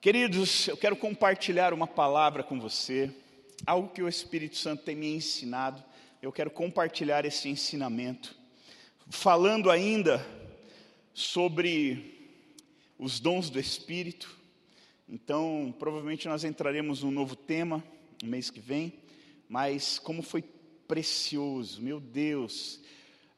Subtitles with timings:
[0.00, 3.14] Queridos, eu quero compartilhar uma palavra com você,
[3.66, 5.84] algo que o Espírito Santo tem me ensinado.
[6.22, 8.34] Eu quero compartilhar esse ensinamento,
[9.10, 10.26] falando ainda
[11.12, 12.40] sobre
[12.98, 14.34] os dons do Espírito.
[15.06, 17.84] Então, provavelmente nós entraremos num novo tema
[18.22, 18.94] no mês que vem,
[19.50, 20.42] mas como foi
[20.88, 22.80] precioso, meu Deus,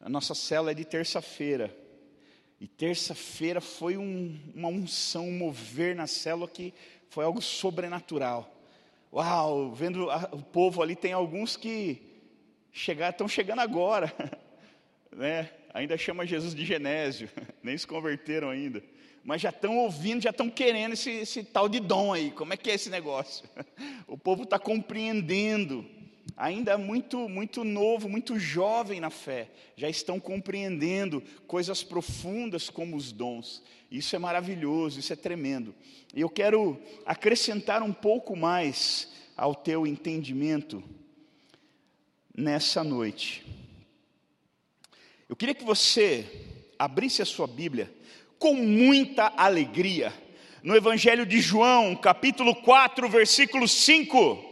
[0.00, 1.76] a nossa cela é de terça-feira.
[2.62, 6.72] E terça-feira foi um, uma unção, um mover na célula que
[7.08, 8.54] foi algo sobrenatural.
[9.12, 12.00] Uau, vendo a, o povo ali, tem alguns que
[12.72, 14.14] estão chegando agora,
[15.10, 15.50] né?
[15.74, 17.28] ainda chama Jesus de Genésio,
[17.64, 18.80] nem se converteram ainda,
[19.24, 22.56] mas já estão ouvindo, já estão querendo esse, esse tal de dom aí, como é
[22.56, 23.44] que é esse negócio?
[24.06, 25.84] O povo está compreendendo,
[26.36, 33.12] ainda muito, muito novo, muito jovem na fé, já estão compreendendo coisas profundas como os
[33.12, 33.62] dons.
[33.90, 35.74] Isso é maravilhoso, isso é tremendo.
[36.14, 40.82] E eu quero acrescentar um pouco mais ao teu entendimento
[42.34, 43.44] nessa noite.
[45.28, 46.26] Eu queria que você
[46.78, 47.92] abrisse a sua Bíblia
[48.38, 50.12] com muita alegria
[50.62, 54.51] no Evangelho de João, capítulo 4, versículo 5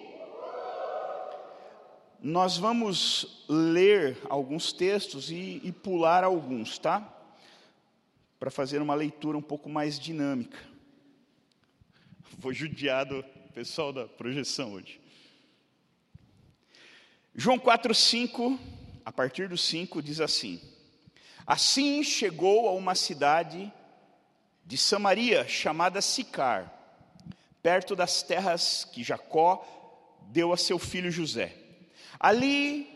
[2.23, 7.01] nós vamos ler alguns textos e, e pular alguns, tá?
[8.39, 10.59] Para fazer uma leitura um pouco mais dinâmica.
[12.39, 15.01] Vou judiar do pessoal da projeção hoje.
[17.35, 18.59] João 4, 5,
[19.05, 20.61] a partir do 5, diz assim:
[21.47, 23.73] Assim chegou a uma cidade
[24.65, 26.71] de Samaria chamada Sicar,
[27.63, 29.67] perto das terras que Jacó
[30.29, 31.60] deu a seu filho José.
[32.21, 32.87] Ali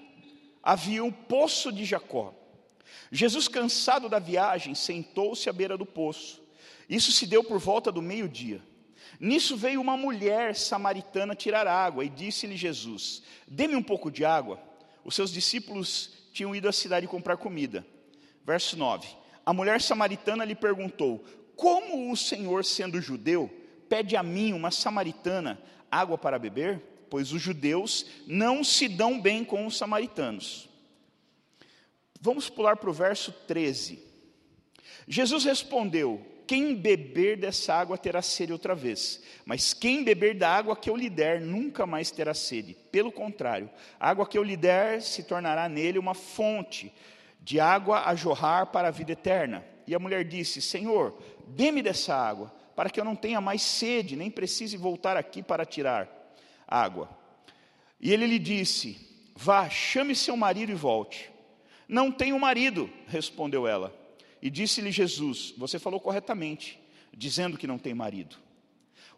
[0.62, 2.34] havia um poço de Jacó.
[3.10, 6.42] Jesus, cansado da viagem, sentou-se à beira do poço.
[6.88, 8.60] Isso se deu por volta do meio-dia.
[9.18, 14.60] Nisso veio uma mulher samaritana tirar água e disse-lhe Jesus: Dê-me um pouco de água.
[15.04, 17.86] Os seus discípulos tinham ido à cidade comprar comida.
[18.44, 19.08] Verso 9:
[19.46, 21.24] A mulher samaritana lhe perguntou:
[21.56, 23.50] Como o Senhor, sendo judeu,
[23.88, 25.58] pede a mim, uma samaritana,
[25.90, 26.93] água para beber?
[27.14, 30.68] Pois os judeus não se dão bem com os samaritanos.
[32.20, 34.02] Vamos pular para o verso 13.
[35.06, 40.74] Jesus respondeu: Quem beber dessa água terá sede outra vez, mas quem beber da água
[40.74, 42.76] que eu lhe der nunca mais terá sede.
[42.90, 43.70] Pelo contrário,
[44.00, 46.92] a água que eu lhe der se tornará nele uma fonte
[47.40, 49.64] de água a jorrar para a vida eterna.
[49.86, 51.16] E a mulher disse: Senhor,
[51.46, 55.64] dê-me dessa água, para que eu não tenha mais sede, nem precise voltar aqui para
[55.64, 56.23] tirar
[56.74, 57.08] água.
[58.00, 58.98] E ele lhe disse:
[59.34, 61.30] Vá, chame seu marido e volte.
[61.88, 63.94] Não tenho marido, respondeu ela.
[64.42, 66.78] E disse-lhe Jesus: Você falou corretamente,
[67.12, 68.36] dizendo que não tem marido.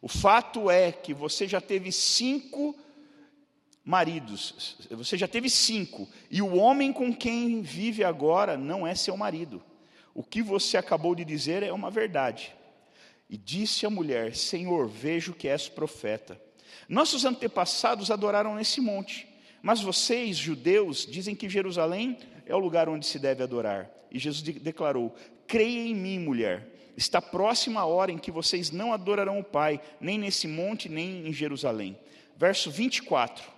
[0.01, 2.77] O fato é que você já teve cinco
[3.85, 9.17] maridos, você já teve cinco, e o homem com quem vive agora não é seu
[9.17, 9.63] marido.
[10.13, 12.55] O que você acabou de dizer é uma verdade.
[13.29, 16.41] E disse a mulher: Senhor, vejo que és profeta.
[16.89, 19.29] Nossos antepassados adoraram nesse monte,
[19.63, 23.91] mas vocês, judeus, dizem que Jerusalém é o lugar onde se deve adorar.
[24.11, 25.15] E Jesus declarou:
[25.47, 26.73] Creia em mim, mulher.
[26.97, 31.27] Está próxima a hora em que vocês não adorarão o Pai, nem nesse monte, nem
[31.27, 31.99] em Jerusalém.
[32.37, 33.57] Verso 24.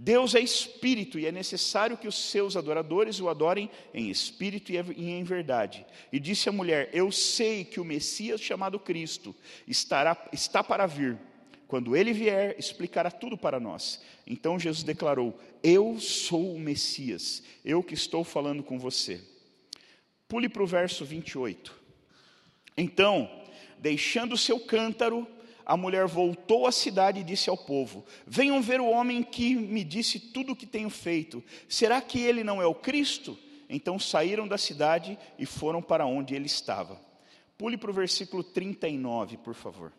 [0.00, 5.10] Deus é espírito e é necessário que os seus adoradores o adorem em espírito e
[5.10, 5.84] em verdade.
[6.12, 9.34] E disse a mulher: Eu sei que o Messias chamado Cristo
[9.66, 11.18] estará, está para vir.
[11.68, 14.00] Quando ele vier, explicará tudo para nós.
[14.26, 19.20] Então Jesus declarou: Eu sou o Messias, eu que estou falando com você.
[20.26, 21.78] Pule para o verso 28.
[22.74, 23.30] Então,
[23.78, 25.28] deixando seu cântaro,
[25.64, 29.84] a mulher voltou à cidade e disse ao povo: Venham ver o homem que me
[29.84, 31.44] disse tudo o que tenho feito.
[31.68, 33.38] Será que ele não é o Cristo?
[33.68, 36.98] Então saíram da cidade e foram para onde ele estava.
[37.58, 39.92] Pule para o versículo 39, por favor.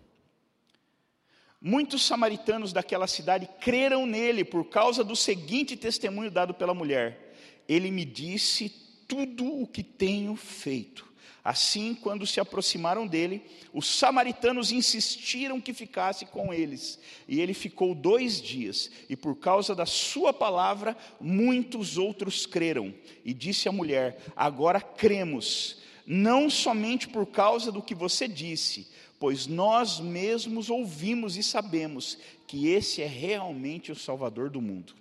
[1.61, 7.35] Muitos samaritanos daquela cidade creram nele por causa do seguinte testemunho dado pela mulher:
[7.67, 8.69] Ele me disse
[9.07, 11.09] tudo o que tenho feito.
[11.43, 13.41] Assim, quando se aproximaram dele,
[13.73, 16.99] os samaritanos insistiram que ficasse com eles.
[17.27, 22.93] E ele ficou dois dias, e por causa da sua palavra, muitos outros creram.
[23.25, 28.87] E disse à mulher: Agora cremos, não somente por causa do que você disse,
[29.19, 32.17] pois nós mesmos ouvimos e sabemos
[32.47, 34.95] que esse é realmente o Salvador do mundo.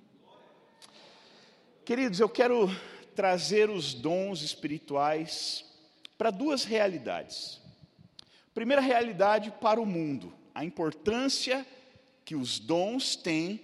[1.85, 2.69] Queridos, eu quero
[3.15, 5.65] trazer os dons espirituais
[6.19, 7.61] para duas realidades.
[8.53, 11.65] Primeira realidade para o mundo, a importância
[12.25, 13.61] que os dons têm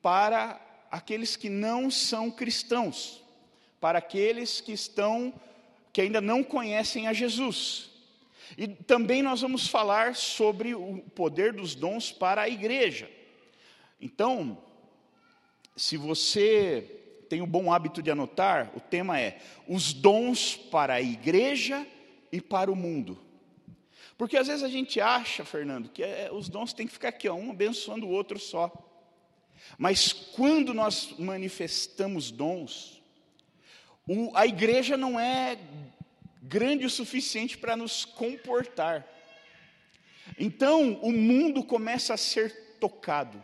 [0.00, 0.58] para
[0.90, 3.22] aqueles que não são cristãos,
[3.80, 5.34] para aqueles que estão
[5.92, 7.89] que ainda não conhecem a Jesus.
[8.56, 13.10] E também nós vamos falar sobre o poder dos dons para a igreja.
[14.00, 14.58] Então,
[15.76, 19.38] se você tem o bom hábito de anotar, o tema é
[19.68, 21.86] os dons para a igreja
[22.32, 23.18] e para o mundo.
[24.18, 27.28] Porque às vezes a gente acha, Fernando, que é, os dons têm que ficar aqui,
[27.28, 28.70] ó, um abençoando o outro só.
[29.78, 33.02] Mas quando nós manifestamos dons,
[34.06, 35.56] o, a igreja não é
[36.42, 39.06] grande o suficiente para nos comportar.
[40.38, 43.40] Então, o mundo começa a ser tocado.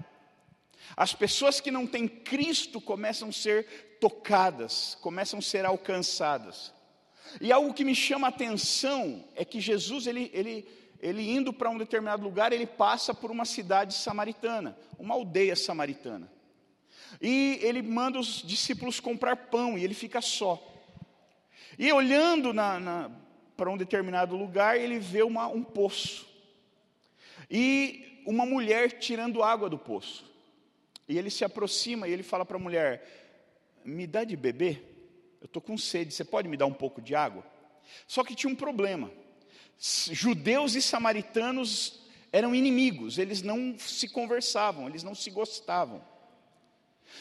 [0.96, 6.72] As pessoas que não têm Cristo começam a ser tocadas, começam a ser alcançadas.
[7.40, 10.68] E algo que me chama a atenção é que Jesus, ele, ele,
[11.00, 16.30] ele indo para um determinado lugar, ele passa por uma cidade samaritana, uma aldeia samaritana.
[17.20, 20.75] E ele manda os discípulos comprar pão e ele fica só.
[21.78, 22.52] E olhando
[23.56, 26.26] para um determinado lugar, ele vê uma, um poço.
[27.50, 30.24] E uma mulher tirando água do poço.
[31.08, 33.06] E ele se aproxima e ele fala para a mulher:
[33.84, 34.94] Me dá de beber?
[35.40, 37.44] Eu estou com sede, você pode me dar um pouco de água?
[38.06, 39.10] Só que tinha um problema.
[39.78, 42.00] Judeus e samaritanos
[42.32, 46.02] eram inimigos, eles não se conversavam, eles não se gostavam.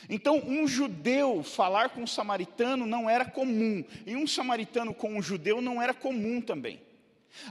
[0.09, 5.21] Então, um judeu falar com um samaritano não era comum, e um samaritano com um
[5.21, 6.81] judeu não era comum também.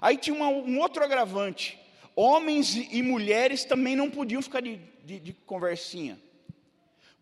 [0.01, 1.79] Aí tinha uma, um outro agravante:
[2.15, 6.19] homens e mulheres também não podiam ficar de, de, de conversinha,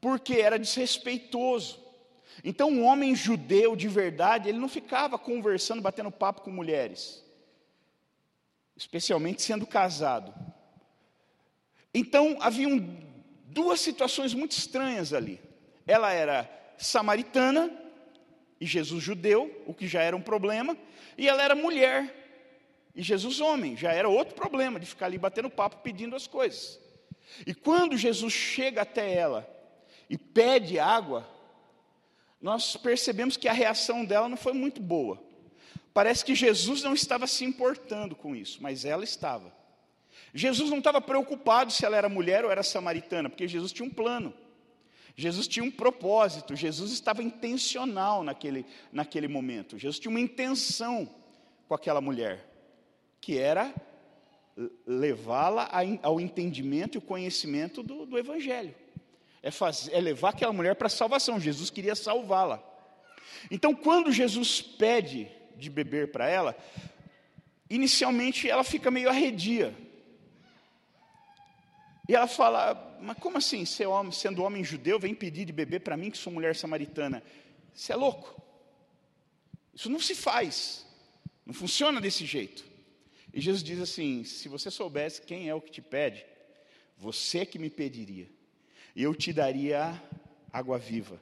[0.00, 1.80] porque era desrespeitoso.
[2.42, 7.22] Então, um homem judeu de verdade, ele não ficava conversando, batendo papo com mulheres,
[8.76, 10.34] especialmente sendo casado.
[11.94, 12.80] Então, haviam
[13.52, 15.40] duas situações muito estranhas ali.
[15.86, 17.70] Ela era samaritana,
[18.60, 20.76] e Jesus judeu, o que já era um problema,
[21.18, 22.22] e ela era mulher,
[22.94, 26.78] e Jesus homem, já era outro problema de ficar ali batendo papo pedindo as coisas.
[27.46, 29.48] E quando Jesus chega até ela
[30.08, 31.26] e pede água,
[32.40, 35.22] nós percebemos que a reação dela não foi muito boa.
[35.94, 39.52] Parece que Jesus não estava se importando com isso, mas ela estava.
[40.34, 43.92] Jesus não estava preocupado se ela era mulher ou era samaritana, porque Jesus tinha um
[43.92, 44.32] plano.
[45.14, 49.78] Jesus tinha um propósito, Jesus estava intencional naquele, naquele momento.
[49.78, 51.08] Jesus tinha uma intenção
[51.68, 52.48] com aquela mulher,
[53.20, 53.74] que era
[54.86, 55.70] levá-la
[56.02, 58.74] ao entendimento e o conhecimento do, do Evangelho
[59.42, 61.40] é, fazer, é levar aquela mulher para a salvação.
[61.40, 62.62] Jesus queria salvá-la.
[63.50, 66.56] Então, quando Jesus pede de beber para ela,
[67.68, 69.74] inicialmente ela fica meio arredia.
[72.08, 76.10] E ela fala: Mas como assim, sendo homem judeu, vem pedir de beber para mim,
[76.10, 77.22] que sou mulher samaritana?
[77.74, 78.40] Você é louco.
[79.74, 80.86] Isso não se faz.
[81.46, 82.64] Não funciona desse jeito.
[83.32, 86.24] E Jesus diz assim: Se você soubesse quem é o que te pede,
[86.96, 88.28] você que me pediria
[88.94, 90.00] e eu te daria
[90.52, 91.20] água viva.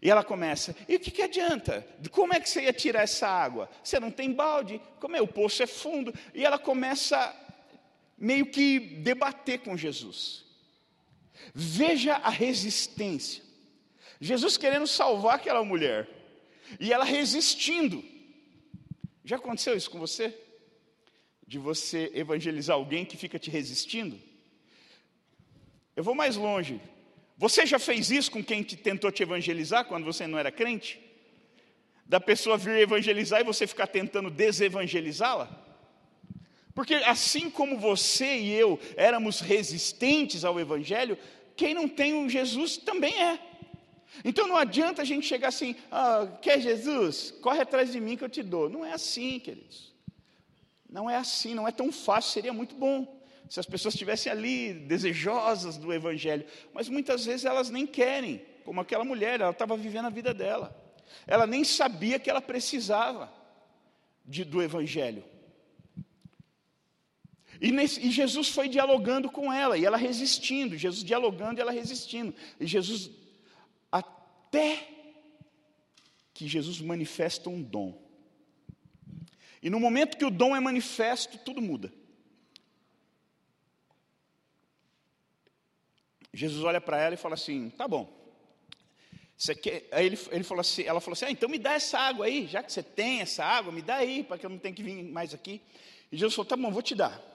[0.00, 1.86] E ela começa, e o que, que adianta?
[2.10, 3.70] Como é que você ia tirar essa água?
[3.84, 4.80] Você não tem balde?
[4.98, 5.22] Como é?
[5.22, 6.12] O poço é fundo.
[6.34, 7.32] E ela começa
[8.22, 10.44] meio que debater com Jesus.
[11.52, 13.42] Veja a resistência.
[14.20, 16.08] Jesus querendo salvar aquela mulher.
[16.78, 18.02] E ela resistindo.
[19.24, 20.32] Já aconteceu isso com você?
[21.44, 24.16] De você evangelizar alguém que fica te resistindo?
[25.96, 26.80] Eu vou mais longe.
[27.36, 31.00] Você já fez isso com quem te tentou te evangelizar quando você não era crente?
[32.06, 35.61] Da pessoa vir evangelizar e você ficar tentando desevangelizá-la?
[36.74, 41.18] Porque assim como você e eu éramos resistentes ao evangelho,
[41.56, 43.38] quem não tem um Jesus também é.
[44.24, 47.32] Então não adianta a gente chegar assim, ah, quer Jesus?
[47.42, 48.68] Corre atrás de mim que eu te dou.
[48.68, 49.92] Não é assim, queridos.
[50.88, 54.72] Não é assim, não é tão fácil, seria muito bom se as pessoas estivessem ali
[54.72, 60.06] desejosas do Evangelho, mas muitas vezes elas nem querem, como aquela mulher, ela estava vivendo
[60.06, 60.74] a vida dela,
[61.26, 63.30] ela nem sabia que ela precisava
[64.24, 65.22] de, do Evangelho.
[67.62, 71.70] E, nesse, e, Jesus foi dialogando com ela, e ela resistindo, Jesus dialogando e ela
[71.70, 73.08] resistindo, e Jesus,
[73.90, 74.88] até
[76.34, 78.02] que Jesus manifesta um dom.
[79.62, 81.92] E no momento que o dom é manifesto, tudo muda.
[86.34, 88.12] Jesus olha para ela e fala assim: tá bom.
[89.36, 89.88] Você quer?
[89.92, 92.48] Aí ele, ele falou assim, ela falou assim: ah, então me dá essa água aí,
[92.48, 94.82] já que você tem essa água, me dá aí, para que eu não tenha que
[94.82, 95.60] vir mais aqui.
[96.10, 97.30] E Jesus falou: tá bom, vou te dar.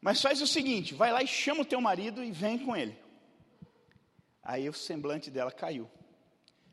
[0.00, 2.96] Mas faz o seguinte: vai lá e chama o teu marido e vem com ele.
[4.42, 5.90] Aí o semblante dela caiu.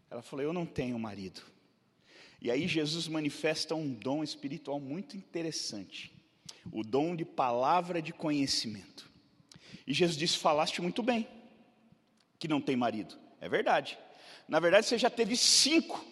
[0.09, 1.41] Ela falou: Eu não tenho marido.
[2.41, 6.13] E aí Jesus manifesta um dom espiritual muito interessante,
[6.71, 9.09] o dom de palavra de conhecimento.
[9.87, 11.27] E Jesus disse: Falaste muito bem,
[12.37, 13.17] que não tem marido.
[13.41, 13.97] É verdade.
[14.47, 16.05] Na verdade, você já teve cinco.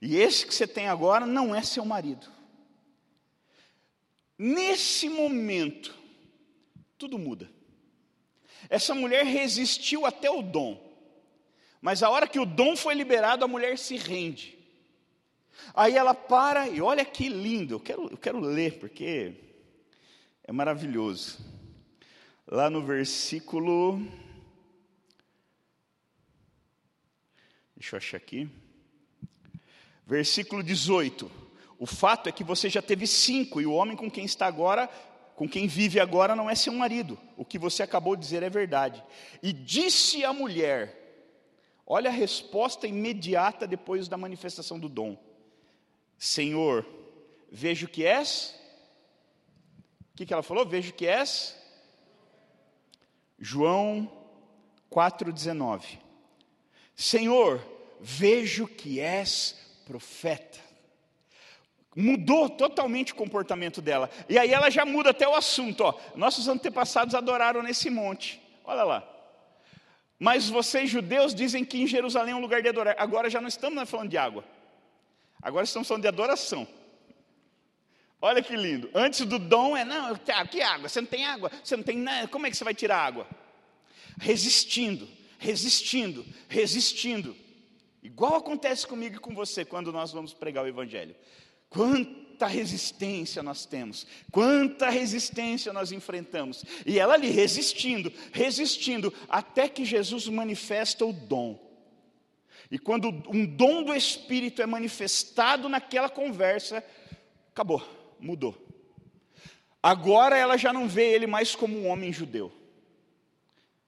[0.00, 2.26] E esse que você tem agora não é seu marido.
[4.44, 5.94] Nesse momento,
[6.98, 7.48] tudo muda.
[8.68, 10.82] Essa mulher resistiu até o dom.
[11.80, 14.58] Mas a hora que o dom foi liberado, a mulher se rende.
[15.72, 19.32] Aí ela para e olha que lindo, eu quero, eu quero ler, porque
[20.42, 21.38] é maravilhoso.
[22.44, 24.04] Lá no versículo.
[27.76, 28.50] Deixa eu achar aqui.
[30.04, 31.41] Versículo 18.
[31.82, 34.88] O fato é que você já teve cinco, e o homem com quem está agora,
[35.34, 37.18] com quem vive agora, não é seu marido.
[37.36, 39.02] O que você acabou de dizer é verdade.
[39.42, 41.26] E disse a mulher:
[41.84, 45.18] Olha a resposta imediata depois da manifestação do dom.
[46.16, 46.86] Senhor,
[47.50, 48.54] vejo que és.
[50.12, 50.64] O que, ela falou?
[50.64, 51.58] Vejo que és.
[53.40, 54.08] João
[54.88, 55.98] 4,19.
[56.94, 57.60] Senhor,
[58.00, 60.70] vejo que és profeta.
[61.94, 64.08] Mudou totalmente o comportamento dela.
[64.28, 65.82] E aí ela já muda até o assunto.
[65.82, 65.94] Ó.
[66.14, 68.40] Nossos antepassados adoraram nesse monte.
[68.64, 69.08] Olha lá.
[70.18, 72.94] Mas vocês judeus dizem que em Jerusalém é um lugar de adorar.
[72.98, 74.44] Agora já não estamos falando de água.
[75.42, 76.66] Agora estamos falando de adoração.
[78.20, 78.88] Olha que lindo.
[78.94, 80.14] Antes do dom é, não,
[80.48, 80.88] que água?
[80.88, 81.50] Você não tem água?
[81.62, 82.28] Você não tem nada.
[82.28, 83.26] Como é que você vai tirar água?
[84.20, 85.08] Resistindo,
[85.38, 87.36] resistindo, resistindo.
[88.00, 91.16] Igual acontece comigo e com você quando nós vamos pregar o Evangelho.
[91.72, 96.64] Quanta resistência nós temos, quanta resistência nós enfrentamos.
[96.84, 101.58] E ela ali resistindo, resistindo, até que Jesus manifesta o dom.
[102.70, 106.84] E quando um dom do Espírito é manifestado naquela conversa,
[107.50, 107.82] acabou,
[108.20, 108.54] mudou.
[109.82, 112.52] Agora ela já não vê ele mais como um homem judeu.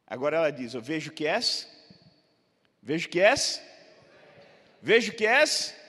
[0.06, 1.68] Agora ela diz: Eu vejo que és,
[2.82, 3.62] vejo que és,
[4.82, 5.83] vejo que és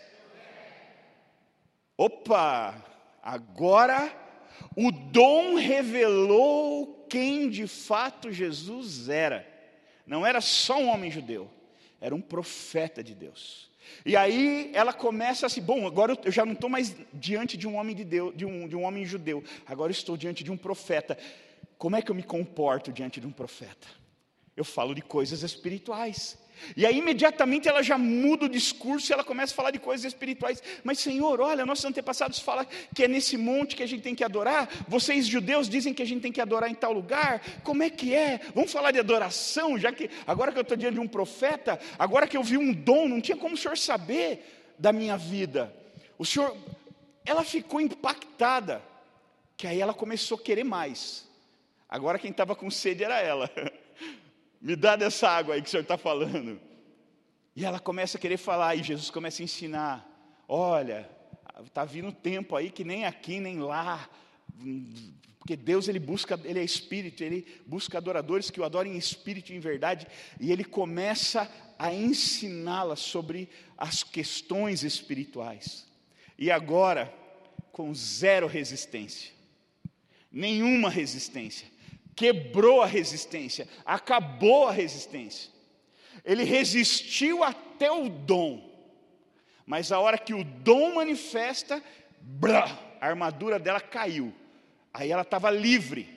[1.98, 2.84] Opa!
[3.22, 4.14] Agora
[4.76, 9.48] o dom revelou quem de fato Jesus era.
[10.06, 11.50] Não era só um homem judeu,
[12.00, 13.70] era um profeta de Deus.
[14.06, 17.78] E aí ela começa assim: bom, agora eu já não estou mais diante de um
[17.78, 21.18] homem de Deus, de um, de um homem judeu, agora estou diante de um profeta.
[21.78, 23.88] Como é que eu me comporto diante de um profeta?
[24.56, 26.38] Eu falo de coisas espirituais.
[26.76, 30.06] E aí imediatamente ela já muda o discurso e ela começa a falar de coisas
[30.06, 30.62] espirituais.
[30.84, 34.24] Mas Senhor, olha, nossos antepassados falam que é nesse monte que a gente tem que
[34.24, 34.70] adorar.
[34.88, 37.42] Vocês judeus dizem que a gente tem que adorar em tal lugar.
[37.64, 38.40] Como é que é?
[38.54, 42.28] Vamos falar de adoração, já que agora que eu estou diante de um profeta, agora
[42.28, 45.74] que eu vi um dom, não tinha como o Senhor saber da minha vida.
[46.18, 46.56] O Senhor,
[47.26, 48.82] ela ficou impactada,
[49.58, 51.26] que aí ela começou a querer mais.
[51.88, 53.50] Agora quem estava com sede era ela.
[54.66, 56.60] Me dá dessa água aí que o senhor está falando.
[57.56, 61.08] E ela começa a querer falar, e Jesus começa a ensinar: olha,
[61.64, 64.10] está vindo tempo aí que nem aqui, nem lá.
[65.38, 69.54] Porque Deus ele busca, ele é espírito, ele busca adoradores que o adorem em espírito
[69.54, 70.08] e em verdade,
[70.40, 75.88] e ele começa a ensiná-la sobre as questões espirituais.
[76.40, 77.14] E agora,
[77.72, 79.32] com zero resistência,
[80.32, 81.75] nenhuma resistência
[82.16, 85.52] quebrou a resistência, acabou a resistência.
[86.24, 88.68] Ele resistiu até o dom,
[89.66, 91.84] mas a hora que o dom manifesta,
[92.22, 94.34] blá, a armadura dela caiu.
[94.94, 96.08] Aí ela estava livre.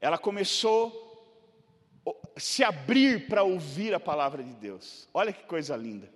[0.00, 1.02] Ela começou
[2.06, 5.08] a se abrir para ouvir a palavra de Deus.
[5.12, 6.08] Olha que coisa linda.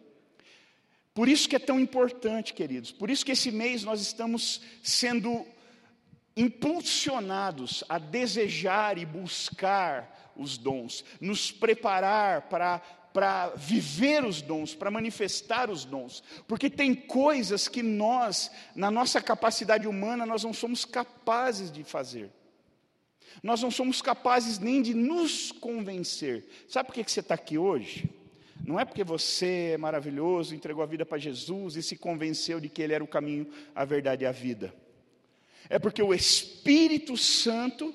[1.13, 2.93] Por isso que é tão importante, queridos.
[2.93, 5.45] Por isso que esse mês nós estamos sendo
[6.37, 12.81] impulsionados a desejar e buscar os dons, nos preparar para
[13.13, 19.21] para viver os dons, para manifestar os dons, porque tem coisas que nós, na nossa
[19.21, 22.31] capacidade humana, nós não somos capazes de fazer.
[23.43, 26.49] Nós não somos capazes nem de nos convencer.
[26.69, 28.09] Sabe por que você está aqui hoje?
[28.65, 32.69] Não é porque você é maravilhoso, entregou a vida para Jesus e se convenceu de
[32.69, 34.75] que Ele era o caminho, a verdade e a vida.
[35.69, 37.95] É porque o Espírito Santo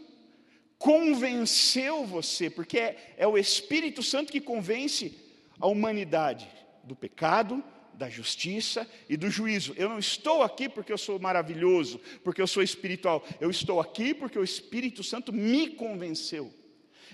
[0.78, 5.18] convenceu você, porque é, é o Espírito Santo que convence
[5.60, 6.48] a humanidade
[6.84, 9.74] do pecado, da justiça e do juízo.
[9.78, 13.26] Eu não estou aqui porque eu sou maravilhoso, porque eu sou espiritual.
[13.40, 16.54] Eu estou aqui porque o Espírito Santo me convenceu.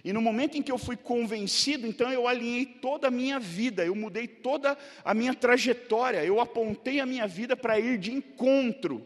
[0.03, 3.86] E no momento em que eu fui convencido, então eu alinhei toda a minha vida,
[3.86, 9.05] eu mudei toda a minha trajetória, eu apontei a minha vida para ir de encontro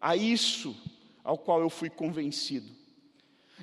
[0.00, 0.76] a isso
[1.22, 2.70] ao qual eu fui convencido.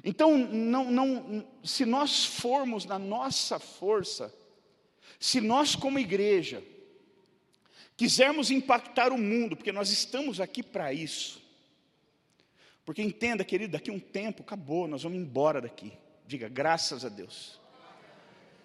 [0.04, 4.34] Então, não, não, se nós formos na nossa força,
[5.20, 6.64] se nós como igreja
[7.96, 11.42] quisermos impactar o mundo, porque nós estamos aqui para isso.
[12.86, 15.92] Porque entenda, querido, daqui a um tempo acabou, nós vamos embora daqui.
[16.28, 17.60] Diga, graças a Deus.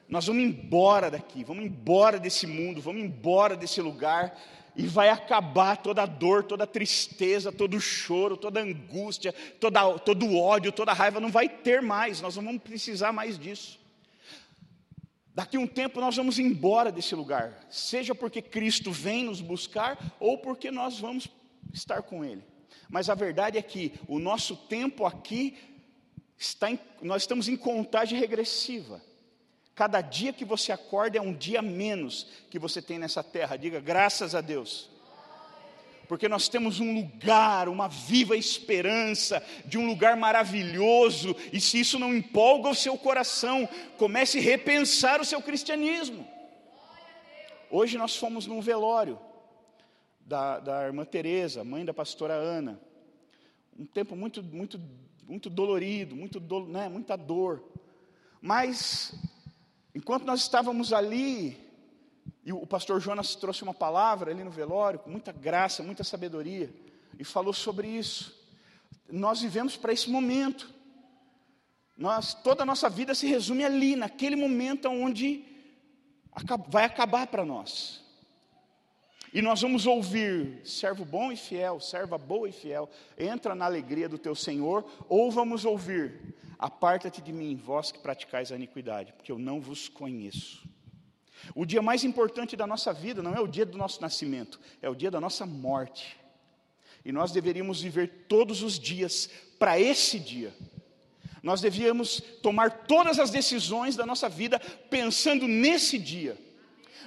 [0.09, 4.39] Nós vamos embora daqui, vamos embora desse mundo, vamos embora desse lugar
[4.75, 10.27] e vai acabar toda a dor, toda tristeza, todo o choro, toda angústia, toda, todo
[10.27, 13.79] o ódio, toda raiva, não vai ter mais, nós não vamos precisar mais disso.
[15.35, 20.39] Daqui um tempo nós vamos embora desse lugar, seja porque Cristo vem nos buscar ou
[20.39, 21.29] porque nós vamos
[21.73, 22.43] estar com Ele.
[22.89, 25.57] Mas a verdade é que o nosso tempo aqui
[26.37, 29.01] está em, nós estamos em contagem regressiva.
[29.75, 33.57] Cada dia que você acorda é um dia menos que você tem nessa terra.
[33.57, 34.91] Diga graças a Deus.
[36.07, 41.99] Porque nós temos um lugar, uma viva esperança de um lugar maravilhoso, e se isso
[41.99, 46.27] não empolga o seu coração, comece a repensar o seu cristianismo.
[47.71, 49.19] Hoje nós fomos num velório
[50.21, 52.79] da, da irmã Teresa, mãe da pastora Ana.
[53.79, 54.79] Um tempo muito, muito
[55.27, 57.65] muito dolorido, muito do, né, muita dor.
[58.41, 59.15] Mas,
[59.95, 61.59] enquanto nós estávamos ali,
[62.45, 66.73] e o pastor Jonas trouxe uma palavra ali no velório, com muita graça, muita sabedoria,
[67.19, 68.41] e falou sobre isso.
[69.11, 70.73] Nós vivemos para esse momento.
[71.97, 75.45] Nós, toda a nossa vida se resume ali, naquele momento onde
[76.69, 78.02] vai acabar para nós.
[79.33, 84.07] E nós vamos ouvir, servo bom e fiel, serva boa e fiel, entra na alegria
[84.07, 89.33] do teu Senhor, ou vamos ouvir, aparta-te de mim, vós que praticais a iniquidade, porque
[89.33, 90.63] eu não vos conheço.
[91.55, 94.89] O dia mais importante da nossa vida não é o dia do nosso nascimento, é
[94.89, 96.19] o dia da nossa morte.
[97.03, 100.55] E nós deveríamos viver todos os dias para esse dia.
[101.43, 106.39] Nós devíamos tomar todas as decisões da nossa vida pensando nesse dia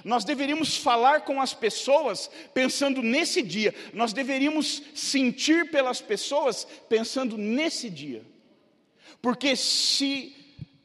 [0.06, 7.36] nós deveríamos falar com as pessoas pensando nesse dia, nós deveríamos sentir pelas pessoas pensando
[7.36, 8.24] nesse dia,
[9.20, 10.32] porque se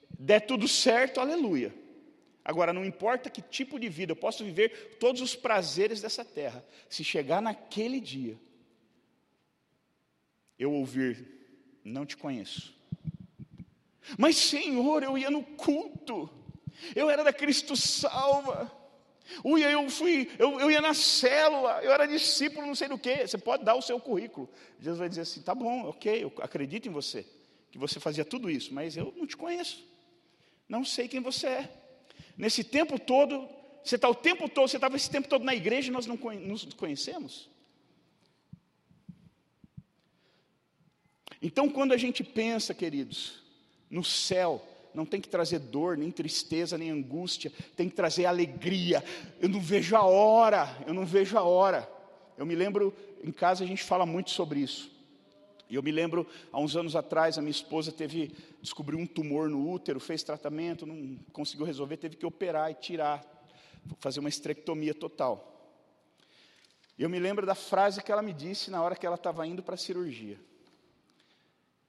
[0.10, 1.72] der tudo certo, aleluia.
[2.44, 6.66] Agora, não importa que tipo de vida, eu posso viver todos os prazeres dessa terra,
[6.90, 8.36] se chegar naquele dia,
[10.58, 11.28] eu ouvir,
[11.84, 12.76] não te conheço.
[14.18, 16.28] Mas, Senhor, eu ia no culto,
[16.96, 18.81] eu era da Cristo Salva,
[19.44, 23.28] Ui, eu fui, eu, eu ia na célula, eu era discípulo, não sei do que.
[23.28, 24.50] Você pode dar o seu currículo.
[24.80, 27.26] Jesus vai dizer assim: tá bom, ok, eu acredito em você,
[27.72, 29.84] que você fazia tudo isso, mas eu não te conheço.
[30.68, 31.70] Não sei quem você é.
[32.38, 33.48] Nesse tempo todo,
[33.84, 36.18] você está o tempo todo, você estava esse tempo todo na igreja e nós não
[36.18, 37.50] nos conhecemos.
[41.42, 43.42] Então, quando a gente pensa, queridos,
[43.90, 49.04] no céu, não tem que trazer dor, nem tristeza, nem angústia, tem que trazer alegria.
[49.40, 51.90] Eu não vejo a hora, eu não vejo a hora.
[52.38, 54.92] Eu me lembro, em casa a gente fala muito sobre isso.
[55.70, 59.50] E eu me lembro, há uns anos atrás, a minha esposa teve, descobriu um tumor
[59.50, 63.24] no útero, fez tratamento, não conseguiu resolver, teve que operar e tirar,
[64.00, 65.48] fazer uma estrectomia total.
[67.00, 69.64] Eu me lembro da frase que ela me disse na hora que ela estava indo
[69.64, 70.38] para a cirurgia.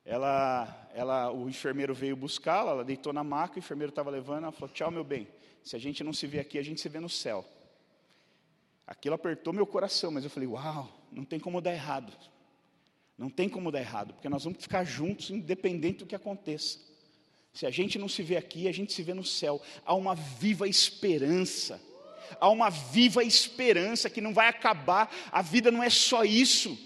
[0.04, 4.52] Ela, ela, o enfermeiro veio buscá-la, ela deitou na maca, o enfermeiro estava levando, ela
[4.52, 5.28] falou: Tchau, meu bem.
[5.62, 7.44] Se a gente não se vê aqui, a gente se vê no céu.
[8.86, 12.12] Aquilo apertou meu coração, mas eu falei: Uau, não tem como dar errado.
[13.16, 16.78] Não tem como dar errado, porque nós vamos ficar juntos, independente do que aconteça.
[17.52, 19.60] Se a gente não se vê aqui, a gente se vê no céu.
[19.84, 21.80] Há uma viva esperança.
[22.40, 25.14] Há uma viva esperança que não vai acabar.
[25.30, 26.76] A vida não é só isso.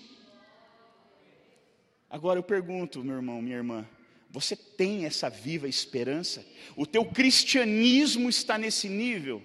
[2.08, 3.86] Agora eu pergunto, meu irmão, minha irmã,
[4.30, 6.46] você tem essa viva esperança?
[6.76, 9.42] O teu cristianismo está nesse nível?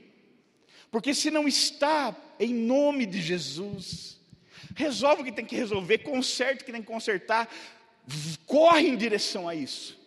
[0.91, 4.19] Porque se não está, em nome de Jesus,
[4.76, 7.50] resolve o que tem que resolver, conserta o que tem que consertar,
[8.45, 9.97] corre em direção a isso.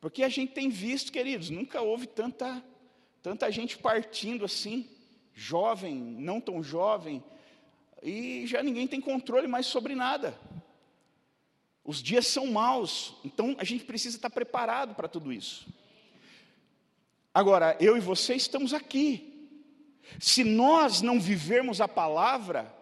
[0.00, 2.64] Porque a gente tem visto, queridos, nunca houve tanta,
[3.22, 4.88] tanta gente partindo assim,
[5.34, 7.22] jovem, não tão jovem,
[8.02, 10.38] e já ninguém tem controle mais sobre nada.
[11.84, 15.66] Os dias são maus, então a gente precisa estar preparado para tudo isso.
[17.32, 19.48] Agora, eu e você estamos aqui.
[20.18, 22.74] Se nós não vivermos a palavra,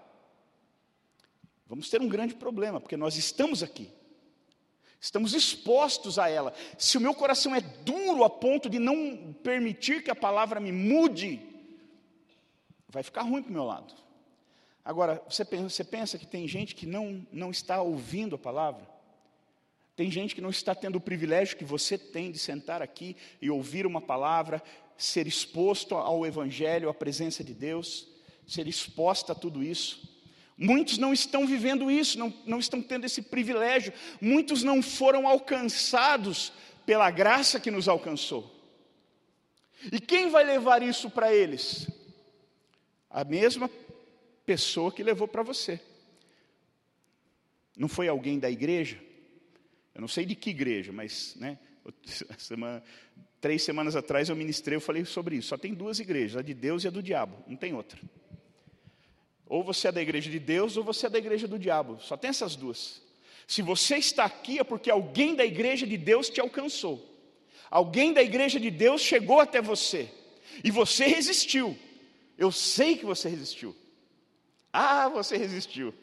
[1.66, 3.90] vamos ter um grande problema, porque nós estamos aqui.
[5.00, 6.52] Estamos expostos a ela.
[6.76, 10.72] Se o meu coração é duro a ponto de não permitir que a palavra me
[10.72, 11.40] mude,
[12.88, 13.94] vai ficar ruim para o meu lado.
[14.88, 18.88] Agora, você pensa, você pensa que tem gente que não, não está ouvindo a palavra?
[19.94, 23.50] Tem gente que não está tendo o privilégio que você tem de sentar aqui e
[23.50, 24.62] ouvir uma palavra,
[24.96, 28.08] ser exposto ao Evangelho, à presença de Deus,
[28.46, 30.08] ser exposta a tudo isso.
[30.56, 33.92] Muitos não estão vivendo isso, não, não estão tendo esse privilégio.
[34.18, 36.50] Muitos não foram alcançados
[36.86, 38.50] pela graça que nos alcançou.
[39.92, 41.86] E quem vai levar isso para eles?
[43.10, 43.68] A mesma
[44.48, 45.78] pessoa que levou para você.
[47.76, 48.98] Não foi alguém da igreja?
[49.94, 51.58] Eu não sei de que igreja, mas né,
[52.38, 52.82] semana,
[53.42, 55.48] três semanas atrás eu ministrei, eu falei sobre isso.
[55.48, 58.00] Só tem duas igrejas, a de Deus e a do diabo, não tem outra.
[59.44, 61.98] Ou você é da igreja de Deus ou você é da igreja do diabo.
[62.00, 63.02] Só tem essas duas.
[63.46, 67.04] Se você está aqui é porque alguém da igreja de Deus te alcançou.
[67.70, 70.10] Alguém da igreja de Deus chegou até você.
[70.64, 71.76] E você resistiu.
[72.38, 73.76] Eu sei que você resistiu.
[74.72, 75.94] Ah, você resistiu.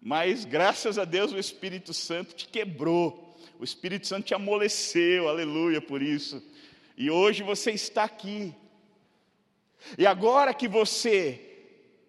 [0.00, 3.36] Mas graças a Deus o Espírito Santo te quebrou.
[3.58, 5.28] O Espírito Santo te amoleceu.
[5.28, 6.42] Aleluia por isso.
[6.96, 8.54] E hoje você está aqui.
[9.96, 11.40] E agora que você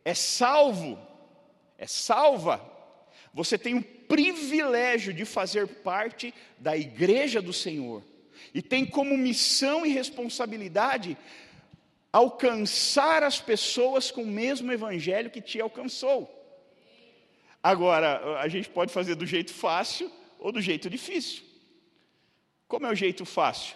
[0.05, 0.99] é salvo,
[1.77, 2.61] é salva,
[3.33, 8.03] você tem o privilégio de fazer parte da igreja do Senhor.
[8.53, 11.17] E tem como missão e responsabilidade
[12.13, 16.29] alcançar as pessoas com o mesmo evangelho que te alcançou.
[17.61, 21.43] Agora, a gente pode fazer do jeito fácil ou do jeito difícil.
[22.67, 23.75] Como é o jeito fácil?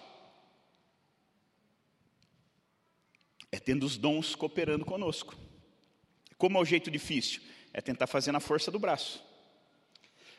[3.52, 5.36] É tendo os dons cooperando conosco.
[6.38, 7.41] Como é o jeito difícil?
[7.73, 9.23] É tentar fazer na força do braço.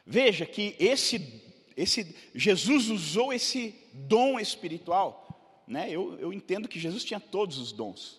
[0.07, 1.43] Veja que esse,
[1.77, 5.28] esse Jesus usou esse dom espiritual.
[5.69, 5.91] Né?
[5.91, 8.19] Eu, eu entendo que Jesus tinha todos os dons.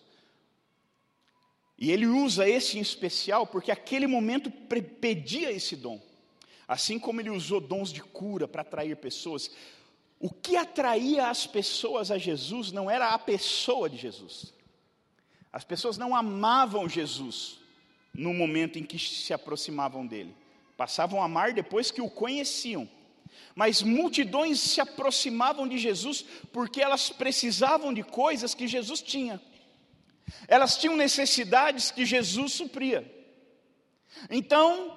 [1.76, 4.50] E ele usa esse em especial porque aquele momento
[5.00, 6.00] pedia esse dom.
[6.68, 9.50] Assim como ele usou dons de cura para atrair pessoas.
[10.20, 14.54] O que atraía as pessoas a Jesus não era a pessoa de Jesus.
[15.52, 17.58] As pessoas não amavam Jesus
[18.14, 20.36] no momento em que se aproximavam dele.
[20.76, 22.88] Passavam a amar depois que o conheciam.
[23.54, 29.40] Mas multidões se aproximavam de Jesus porque elas precisavam de coisas que Jesus tinha.
[30.46, 33.04] Elas tinham necessidades que Jesus supria.
[34.28, 34.96] Então,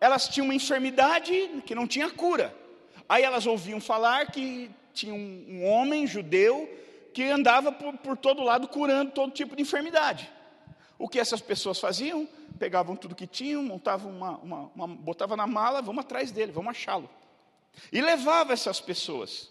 [0.00, 2.54] elas tinham uma enfermidade que não tinha cura.
[3.08, 6.68] Aí elas ouviam falar que tinha um, homem judeu
[7.12, 10.30] que andava por, por todo lado curando todo tipo de enfermidade.
[10.98, 12.28] O que essas pessoas faziam?
[12.58, 16.70] Pegavam tudo que tinham, montavam uma, uma, uma botavam na mala, vamos atrás dele, vamos
[16.70, 17.10] achá-lo.
[17.92, 19.50] E levava essas pessoas.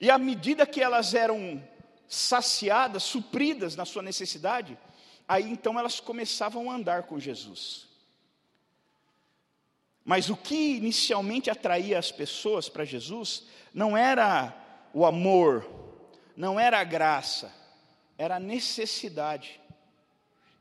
[0.00, 1.62] E à medida que elas eram
[2.08, 4.78] saciadas, supridas na sua necessidade,
[5.26, 7.86] aí então elas começavam a andar com Jesus.
[10.04, 13.44] Mas o que inicialmente atraía as pessoas para Jesus
[13.74, 14.56] não era
[14.94, 15.68] o amor,
[16.36, 17.52] não era a graça,
[18.16, 19.60] era a necessidade.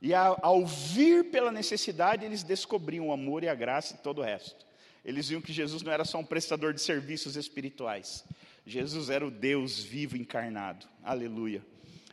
[0.02, 4.24] E ao vir pela necessidade, eles descobriam o amor e a graça e todo o
[4.24, 4.66] resto.
[5.06, 8.26] Eles viam que Jesus não era só um prestador de serviços espirituais.
[8.66, 10.88] Jesus era o Deus vivo encarnado.
[11.04, 11.64] Aleluia.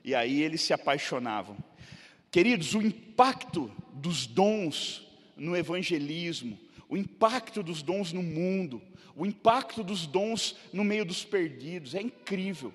[0.04, 1.56] E aí eles se apaixonavam.
[2.30, 8.82] Queridos, o impacto dos dons no evangelismo, o impacto dos dons no mundo,
[9.16, 12.74] o impacto dos dons no meio dos perdidos, é incrível.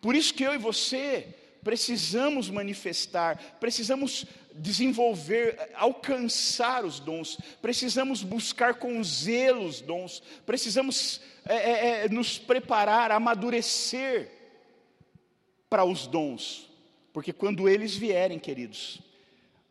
[0.00, 8.74] Por isso que eu e você precisamos manifestar, precisamos desenvolver, alcançar os dons, precisamos buscar
[8.74, 14.30] com zelo os dons, precisamos é, é, é, nos preparar, amadurecer
[15.70, 16.68] para os dons,
[17.12, 19.00] porque quando eles vierem, queridos,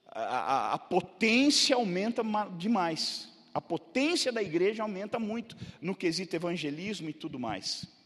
[0.07, 2.23] a, a, a potência aumenta
[2.57, 7.96] demais, a potência da igreja aumenta muito no quesito evangelismo e tudo mais.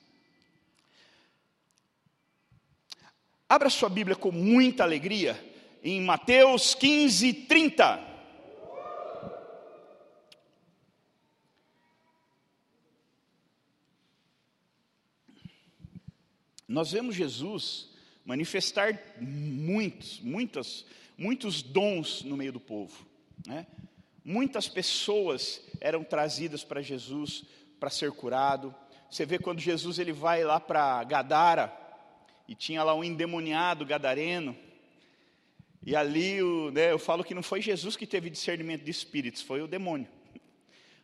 [3.51, 5.37] Abra sua Bíblia com muita alegria
[5.83, 7.99] em Mateus 15, 30.
[16.65, 17.89] Nós vemos Jesus
[18.23, 20.85] manifestar muitos, muitas,
[21.17, 23.05] muitos dons no meio do povo.
[23.45, 23.67] Né?
[24.23, 27.43] Muitas pessoas eram trazidas para Jesus
[27.81, 28.73] para ser curado.
[29.09, 31.81] Você vê quando Jesus ele vai lá para Gadara,
[32.51, 34.53] e tinha lá um endemoniado gadareno.
[35.81, 39.41] E ali o, né, eu falo que não foi Jesus que teve discernimento de espíritos,
[39.41, 40.09] foi o demônio.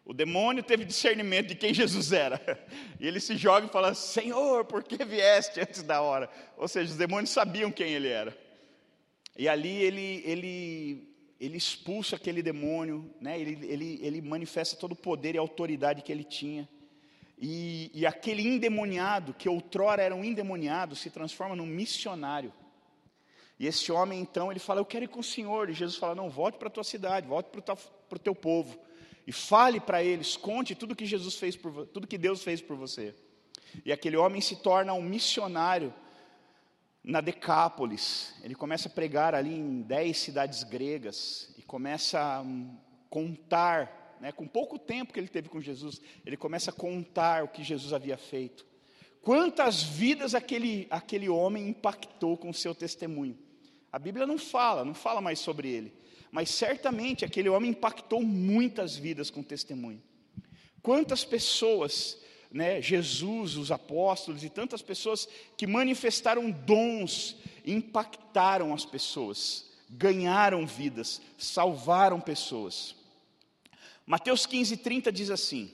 [0.04, 2.38] O demônio teve discernimento de quem Jesus era.
[3.00, 6.30] E ele se joga e fala: Senhor, por que vieste antes da hora?
[6.58, 8.38] Ou seja, os demônios sabiam quem ele era.
[9.38, 13.40] E ali ele, ele, ele expulsa aquele demônio, né?
[13.40, 16.68] ele, ele, ele manifesta todo o poder e autoridade que ele tinha.
[17.38, 22.52] E, e aquele endemoniado, que outrora era um endemoniado, se transforma num missionário.
[23.60, 25.70] E esse homem, então, ele fala: Eu quero ir com o Senhor.
[25.70, 27.76] E Jesus fala: Não, volte para a tua cidade, volte para
[28.16, 28.80] o teu povo.
[29.26, 32.78] E fale para eles, conte tudo que Jesus fez por tudo que Deus fez por
[32.78, 33.14] você.
[33.86, 35.94] E aquele homem se torna um missionário
[37.04, 38.34] na Decápolis.
[38.44, 42.46] Ele começa a pregar ali em dez cidades gregas e começa a
[43.10, 47.48] contar, né, com pouco tempo que ele teve com Jesus, ele começa a contar o
[47.48, 48.66] que Jesus havia feito.
[49.22, 53.38] Quantas vidas aquele, aquele homem impactou com o seu testemunho?
[53.92, 55.94] A Bíblia não fala, não fala mais sobre ele,
[56.32, 60.02] mas certamente aquele homem impactou muitas vidas com testemunho.
[60.82, 62.18] Quantas pessoas
[62.52, 65.28] né, Jesus, os apóstolos e tantas pessoas
[65.58, 72.96] que manifestaram dons, impactaram as pessoas, ganharam vidas, salvaram pessoas.
[74.08, 75.70] Mateus 15, 30 diz assim: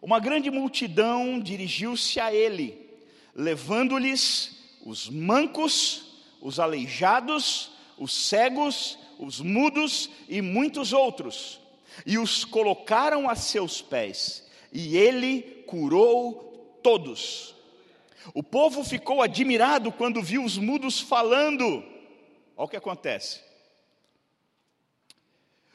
[0.00, 2.88] Uma grande multidão dirigiu-se a ele,
[3.34, 6.04] levando-lhes os mancos,
[6.40, 11.60] os aleijados, os cegos, os mudos e muitos outros,
[12.06, 17.52] e os colocaram a seus pés, e ele curou todos.
[18.32, 21.64] O povo ficou admirado quando viu os mudos falando.
[22.56, 23.40] Olha o que acontece.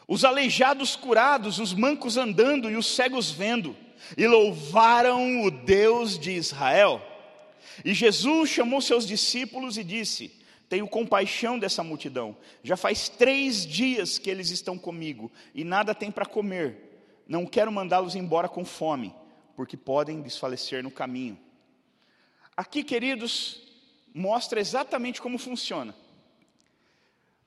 [0.07, 3.75] Os aleijados curados, os mancos andando e os cegos vendo,
[4.15, 7.01] e louvaram o Deus de Israel.
[7.83, 10.31] E Jesus chamou seus discípulos e disse:
[10.69, 12.37] Tenho compaixão dessa multidão.
[12.63, 16.85] Já faz três dias que eles estão comigo e nada têm para comer.
[17.27, 19.13] Não quero mandá-los embora com fome
[19.57, 21.37] porque podem desfalecer no caminho.
[22.55, 23.61] Aqui, queridos,
[24.13, 25.93] mostra exatamente como funciona.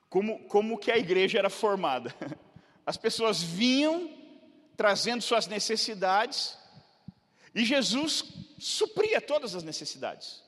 [0.08, 2.14] Como, como que a igreja era formada.
[2.90, 4.10] As pessoas vinham
[4.76, 6.58] trazendo suas necessidades
[7.54, 8.24] e Jesus
[8.58, 10.42] supria todas as necessidades.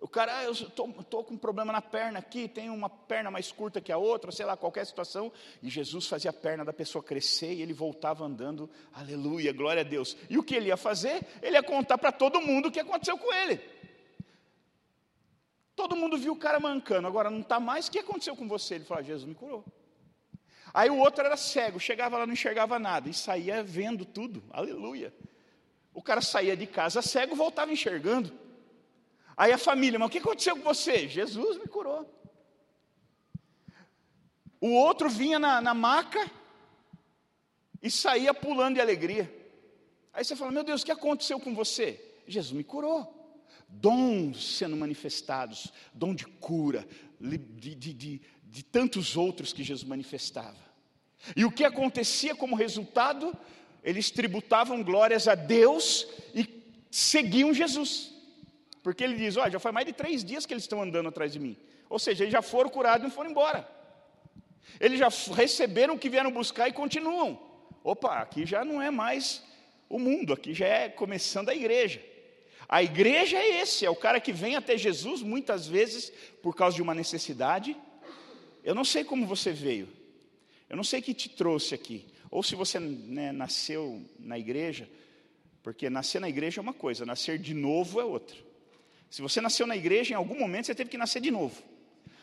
[0.00, 3.52] O cara, ah, eu estou com um problema na perna aqui, tenho uma perna mais
[3.52, 5.30] curta que a outra, sei lá, qualquer situação.
[5.62, 9.84] E Jesus fazia a perna da pessoa crescer e ele voltava andando, aleluia, glória a
[9.84, 10.16] Deus.
[10.28, 11.24] E o que ele ia fazer?
[11.40, 13.60] Ele ia contar para todo mundo o que aconteceu com ele.
[15.76, 18.74] Todo mundo viu o cara mancando, agora não está mais, o que aconteceu com você?
[18.74, 19.64] Ele falou, ah, Jesus me curou.
[20.74, 25.14] Aí o outro era cego, chegava lá, não enxergava nada, e saía vendo tudo, aleluia.
[25.94, 28.36] O cara saía de casa cego, voltava enxergando.
[29.36, 31.06] Aí a família, mas o que aconteceu com você?
[31.06, 32.12] Jesus me curou.
[34.60, 36.28] O outro vinha na, na maca
[37.80, 39.32] e saía pulando de alegria.
[40.12, 42.00] Aí você fala, meu Deus, o que aconteceu com você?
[42.26, 43.38] Jesus me curou.
[43.68, 46.86] Dons sendo manifestados, dom de cura,
[47.20, 47.38] de,
[47.74, 50.63] de, de, de tantos outros que Jesus manifestava.
[51.36, 53.36] E o que acontecia como resultado?
[53.82, 56.48] Eles tributavam glórias a Deus e
[56.90, 58.12] seguiam Jesus.
[58.82, 61.32] Porque ele diz: Olha, já faz mais de três dias que eles estão andando atrás
[61.32, 61.56] de mim.
[61.88, 63.68] Ou seja, eles já foram curados e foram embora.
[64.80, 67.40] Eles já receberam o que vieram buscar e continuam.
[67.82, 69.42] Opa, aqui já não é mais
[69.88, 72.02] o mundo, aqui já é começando a igreja.
[72.68, 76.10] A igreja é esse, é o cara que vem até Jesus muitas vezes
[76.42, 77.76] por causa de uma necessidade.
[78.64, 79.88] Eu não sei como você veio,
[80.74, 84.90] eu não sei o que te trouxe aqui, ou se você né, nasceu na igreja,
[85.62, 88.36] porque nascer na igreja é uma coisa, nascer de novo é outra.
[89.08, 91.62] Se você nasceu na igreja, em algum momento você teve que nascer de novo.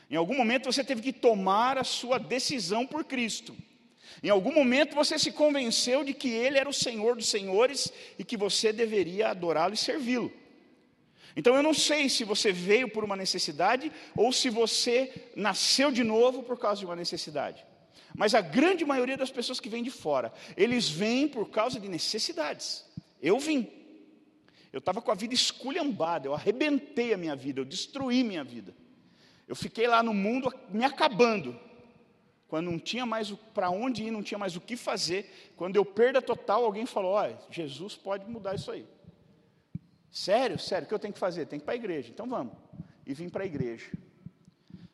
[0.10, 3.56] Em algum momento você teve que tomar a sua decisão por Cristo.
[4.22, 8.26] Em algum momento você se convenceu de que Ele era o Senhor dos Senhores e
[8.26, 10.30] que você deveria adorá-lo e servi-lo.
[11.38, 16.04] Então eu não sei se você veio por uma necessidade ou se você nasceu de
[16.04, 17.71] novo por causa de uma necessidade.
[18.16, 21.88] Mas a grande maioria das pessoas que vêm de fora, eles vêm por causa de
[21.88, 22.86] necessidades.
[23.22, 23.70] Eu vim.
[24.72, 28.74] Eu estava com a vida esculhambada, eu arrebentei a minha vida, eu destruí minha vida.
[29.48, 31.60] Eu fiquei lá no mundo me acabando.
[32.48, 35.54] Quando não tinha mais para onde ir, não tinha mais o que fazer.
[35.56, 38.86] Quando eu perda total, alguém falou: Olha, Jesus pode mudar isso aí.
[40.10, 41.46] Sério, sério, o que eu tenho que fazer?
[41.46, 42.10] Tem que ir para a igreja.
[42.10, 42.54] Então vamos.
[43.06, 43.92] E vim para a igreja.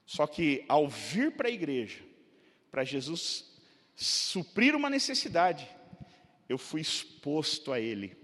[0.06, 2.04] Só que ao vir para a igreja,
[2.78, 3.44] para Jesus
[3.96, 5.68] suprir uma necessidade,
[6.48, 8.16] eu fui exposto a Ele.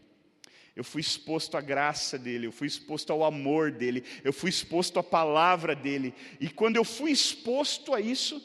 [0.76, 5.00] Eu fui exposto à graça dele, eu fui exposto ao amor dele, eu fui exposto
[5.00, 6.13] à palavra dele.
[6.39, 8.39] E quando eu fui exposto a isso,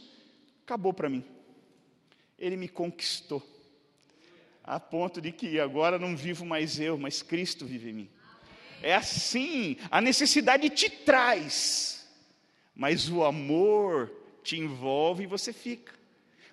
[0.65, 1.23] acabou para mim.
[2.39, 3.47] Ele me conquistou.
[4.65, 8.11] A ponto de que agora não vivo mais eu, mas Cristo vive em mim.
[8.83, 12.09] É assim, a necessidade te traz,
[12.75, 14.11] mas o amor
[14.43, 15.98] te envolve e você fica.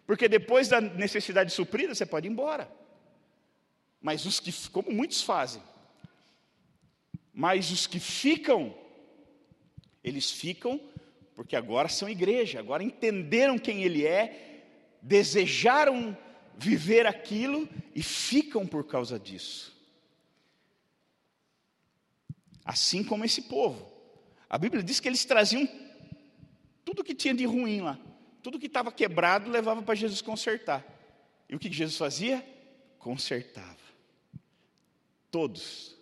[0.06, 2.72] Porque depois da necessidade suprida, você pode ir embora.
[4.02, 5.62] Mas os que, como muitos fazem,
[7.34, 8.76] mas os que ficam,
[10.04, 10.80] eles ficam
[11.36, 14.63] porque agora são igreja, agora entenderam quem Ele é,
[15.02, 16.18] desejaram
[16.58, 19.76] viver aquilo e ficam por causa disso.
[22.63, 23.94] Assim como esse povo.
[24.50, 25.68] A Bíblia diz que eles traziam
[26.86, 28.00] tudo que tinha de ruim lá,
[28.45, 30.86] tudo que estava quebrado, levava para Jesus consertar.
[31.49, 32.45] E o que Jesus fazia?
[32.99, 33.75] Consertava.
[35.31, 35.97] Todos.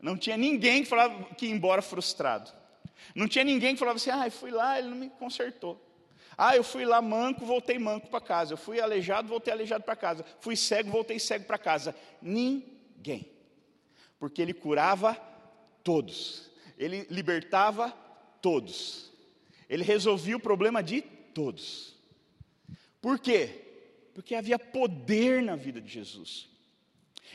[0.00, 2.48] Não tinha ninguém que falava que ia embora frustrado.
[3.12, 5.84] Não tinha ninguém que falava assim: ah, eu fui lá, ele não me consertou.
[6.38, 8.52] Ah, eu fui lá manco, voltei manco para casa.
[8.52, 10.24] Eu fui aleijado, voltei aleijado para casa.
[10.38, 11.92] Fui cego, voltei cego para casa.
[12.22, 13.28] Ninguém.
[14.16, 15.14] Porque ele curava
[15.82, 16.52] todos.
[16.78, 17.90] Ele libertava
[18.40, 19.10] todos.
[19.68, 21.94] Ele resolvia o problema de todos.
[23.00, 23.48] Por quê?
[24.14, 26.48] Porque havia poder na vida de Jesus.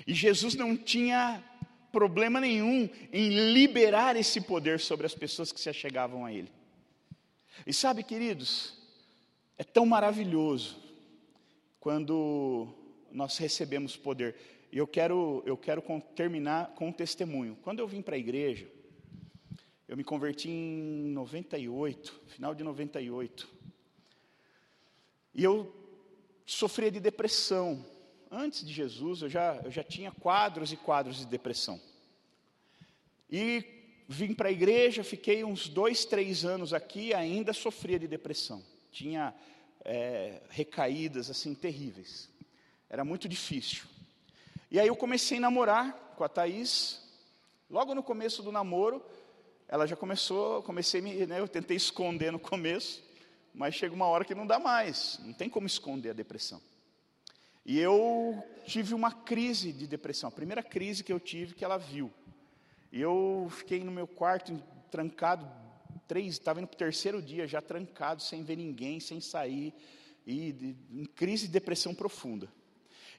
[0.06, 1.44] E Jesus não tinha
[1.92, 6.52] problema nenhum em liberar esse poder sobre as pessoas que se achegavam a Ele.
[7.66, 8.78] E sabe, queridos,
[9.58, 10.78] é tão maravilhoso
[11.80, 12.68] quando
[13.12, 14.36] nós recebemos poder.
[14.72, 15.82] E eu quero, eu quero
[16.16, 17.58] terminar com um testemunho.
[17.62, 18.68] Quando eu vim para a igreja,
[19.88, 23.55] eu me converti em 98, final de 98.
[25.36, 25.72] E eu
[26.46, 27.86] sofria de depressão
[28.32, 31.80] antes de Jesus, eu já, eu já tinha quadros e quadros de depressão.
[33.30, 33.64] E
[34.08, 38.64] vim para a igreja, fiquei uns dois, três anos aqui, ainda sofria de depressão.
[38.92, 39.34] Tinha
[39.84, 42.30] é, recaídas assim terríveis.
[42.90, 43.84] Era muito difícil.
[44.72, 47.02] E aí eu comecei a namorar com a Thaís.
[47.70, 49.04] Logo no começo do namoro,
[49.68, 53.04] ela já começou, comecei, né, eu tentei esconder no começo,
[53.56, 56.62] mas chega uma hora que não dá mais, não tem como esconder a depressão.
[57.66, 61.78] E eu tive uma crise de depressão, a primeira crise que eu tive que ela
[61.78, 62.14] viu.
[62.92, 65.50] E eu fiquei no meu quarto, trancado,
[66.08, 69.74] três, estava indo para o terceiro dia, já trancado, sem ver ninguém, sem sair,
[70.28, 72.48] e de, em crise de depressão profunda.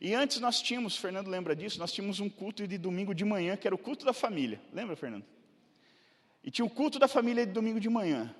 [0.01, 3.57] E antes nós tínhamos, Fernando lembra disso, nós tínhamos um culto de domingo de manhã,
[3.57, 4.61] que era o culto da família.
[4.73, 5.25] Lembra, Fernando?
[6.45, 8.35] E tinha o culto da família de domingo de manhã.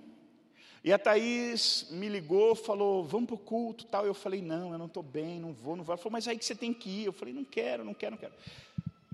[0.87, 4.07] E a Thaís me ligou, falou, vamos para o culto tal.
[4.07, 5.93] Eu falei, não, eu não estou bem, não vou, não vou.
[5.93, 7.07] Ela falou, mas aí que você tem que ir.
[7.07, 8.33] Eu falei, não quero, não quero, não quero.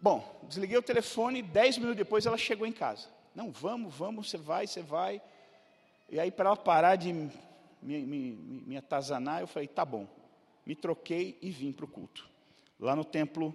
[0.03, 3.09] Bom, desliguei o telefone, dez minutos depois ela chegou em casa.
[3.35, 5.23] Não, vamos, vamos, você vai, você vai.
[6.11, 7.31] E aí, para ela parar de me,
[7.81, 8.33] me,
[8.67, 10.07] me, atazanar, eu falei, tá bom.
[10.67, 12.29] Me troquei e vim para o culto.
[12.79, 13.55] Lá no templo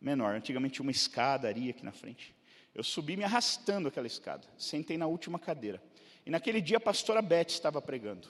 [0.00, 0.36] menor.
[0.36, 2.32] Antigamente tinha uma escadaria aqui na frente.
[2.72, 4.46] Eu subi me arrastando aquela escada.
[4.56, 5.82] Sentei na última cadeira.
[6.30, 8.28] E naquele dia a pastora Beth estava pregando.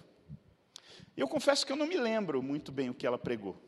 [1.15, 3.63] Eu confesso que eu não me lembro muito bem o que ela pregou.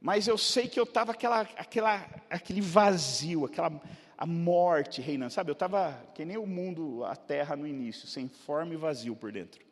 [0.00, 3.80] Mas eu sei que eu estava aquela, aquela, aquele vazio, aquela
[4.16, 5.32] a morte reinando.
[5.32, 9.14] Sabe, eu estava que nem o mundo, a terra no início, sem forma e vazio
[9.14, 9.64] por dentro.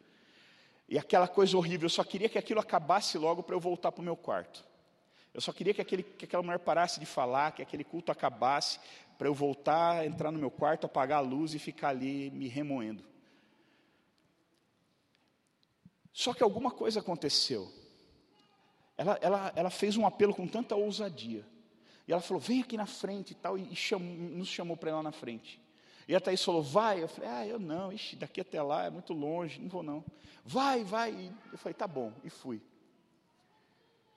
[0.88, 4.02] E aquela coisa horrível, eu só queria que aquilo acabasse logo para eu voltar para
[4.02, 4.64] o meu quarto.
[5.34, 8.78] Eu só queria que, aquele, que aquela mulher parasse de falar, que aquele culto acabasse,
[9.18, 13.15] para eu voltar, entrar no meu quarto, apagar a luz e ficar ali me remoendo.
[16.16, 17.70] Só que alguma coisa aconteceu.
[18.96, 21.46] Ela, ela, ela fez um apelo com tanta ousadia.
[22.09, 24.94] E ela falou, vem aqui na frente e tal, e chamou, nos chamou para ir
[24.94, 25.61] lá na frente.
[26.09, 27.02] E a Thaís falou, vai.
[27.02, 30.02] Eu falei, ah, eu não, ixi, daqui até lá é muito longe, não vou não.
[30.42, 31.12] Vai, vai.
[31.12, 32.62] E eu falei, tá bom, e fui.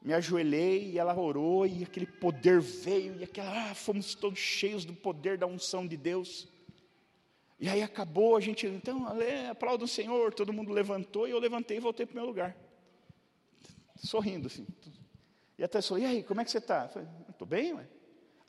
[0.01, 4.85] Me ajoelhei e ela orou, e aquele poder veio, e aquela, ah, fomos todos cheios
[4.85, 6.47] do poder da unção de Deus.
[7.59, 9.05] E aí acabou, a gente, então,
[9.51, 12.55] aplauda o Senhor, todo mundo levantou, e eu levantei e voltei para o meu lugar.
[13.97, 14.65] Sorrindo assim.
[15.57, 16.89] E até falou, e aí, como é que você está?
[17.29, 17.85] Estou bem, ué.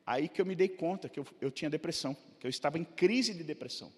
[0.07, 2.85] Aí que eu me dei conta que eu, eu tinha depressão, que eu estava em
[2.85, 3.93] crise de depressão.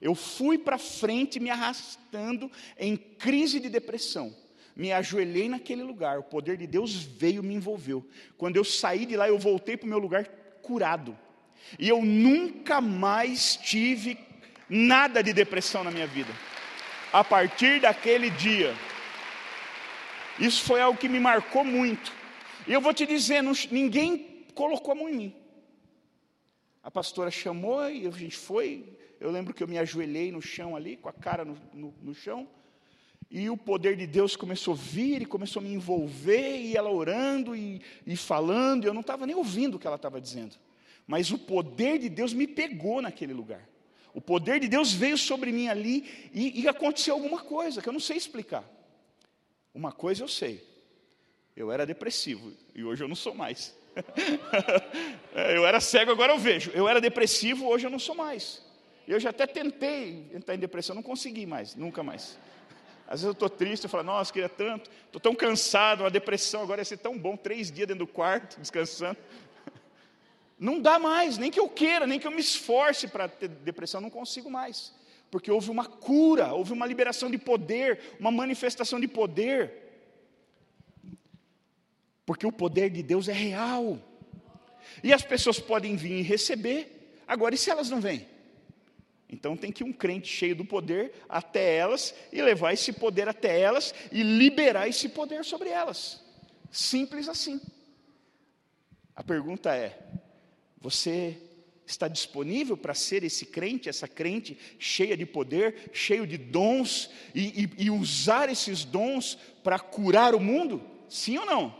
[0.00, 4.34] Eu fui para frente me arrastando em crise de depressão.
[4.76, 8.06] Me ajoelhei naquele lugar, o poder de Deus veio me envolveu.
[8.36, 10.26] Quando eu saí de lá, eu voltei para o meu lugar
[10.62, 11.18] curado.
[11.78, 14.14] E eu nunca mais tive
[14.68, 16.32] nada de depressão na minha vida.
[17.12, 18.74] A partir daquele dia.
[20.38, 22.12] Isso foi algo que me marcou muito.
[22.66, 25.34] E eu vou te dizer, não, ninguém colocou a mão em mim.
[26.82, 28.84] A pastora chamou e a gente foi.
[29.20, 32.14] Eu lembro que eu me ajoelhei no chão ali, com a cara no, no, no
[32.14, 32.46] chão.
[33.30, 36.90] e o poder de Deus começou a vir e começou a me envolver, e ela
[36.90, 40.56] orando e, e falando, e eu não estava nem ouvindo o que ela estava dizendo.
[41.06, 43.66] Mas o poder de Deus me pegou naquele lugar.
[44.16, 47.92] O poder de Deus veio sobre mim ali e, e aconteceu alguma coisa que eu
[47.92, 48.64] não sei explicar.
[49.74, 50.66] Uma coisa eu sei,
[51.54, 53.76] eu era depressivo e hoje eu não sou mais.
[55.34, 56.70] É, eu era cego, agora eu vejo.
[56.72, 58.62] Eu era depressivo, hoje eu não sou mais.
[59.06, 62.38] Eu já até tentei entrar em depressão, não consegui mais, nunca mais.
[63.06, 66.62] Às vezes eu estou triste, eu falo, nossa, queria tanto, estou tão cansado, uma depressão
[66.62, 69.18] agora ia ser tão bom, três dias dentro do quarto, descansando.
[70.58, 74.00] Não dá mais, nem que eu queira, nem que eu me esforce para ter depressão,
[74.00, 74.94] não consigo mais.
[75.30, 79.72] Porque houve uma cura, houve uma liberação de poder, uma manifestação de poder.
[82.24, 83.98] Porque o poder de Deus é real.
[85.02, 88.26] E as pessoas podem vir e receber, agora e se elas não vêm?
[89.28, 93.60] Então tem que um crente cheio do poder até elas e levar esse poder até
[93.60, 96.24] elas e liberar esse poder sobre elas.
[96.70, 97.60] Simples assim.
[99.14, 100.05] A pergunta é:
[100.80, 101.38] você
[101.86, 107.64] está disponível para ser esse crente, essa crente cheia de poder, cheio de dons e,
[107.64, 110.82] e, e usar esses dons para curar o mundo?
[111.08, 111.76] Sim ou não?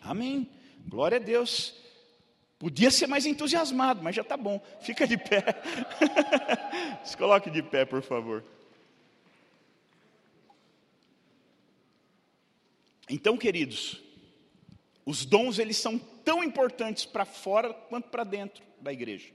[0.00, 0.48] Amém.
[0.86, 1.74] Glória a Deus.
[2.58, 4.62] Podia ser mais entusiasmado, mas já está bom.
[4.80, 5.44] Fica de pé.
[7.04, 8.44] Se coloque de pé, por favor.
[13.08, 14.00] Então, queridos,
[15.06, 19.30] os dons eles são tão importantes para fora quanto para dentro da igreja.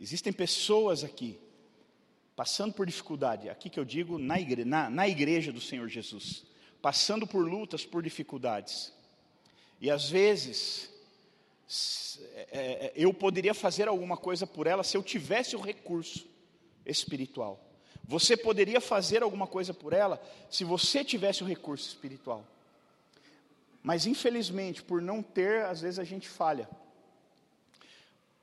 [0.00, 1.38] Existem pessoas aqui
[2.34, 6.42] passando por dificuldade, aqui que eu digo na igreja, na, na igreja do Senhor Jesus,
[6.80, 8.94] passando por lutas, por dificuldades.
[9.78, 10.90] E às vezes,
[12.34, 16.26] é, é, eu poderia fazer alguma coisa por ela se eu tivesse o recurso
[16.86, 17.62] espiritual.
[18.04, 20.18] Você poderia fazer alguma coisa por ela
[20.48, 22.44] se você tivesse o recurso espiritual.
[23.82, 26.68] Mas infelizmente, por não ter, às vezes a gente falha.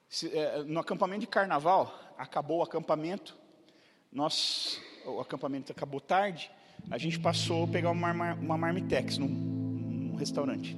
[0.10, 3.38] Se, é, no acampamento de carnaval, acabou o acampamento,
[4.12, 6.50] nós, o acampamento acabou tarde,
[6.90, 10.78] a gente passou a pegar uma, uma marmitex num, num restaurante.